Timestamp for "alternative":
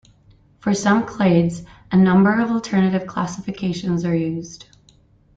2.49-3.05